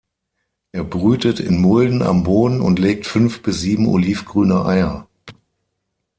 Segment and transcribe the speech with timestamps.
[0.71, 5.07] Er brütet in Mulden am Boden und legt fünf bis sieben olivgrüne Eier.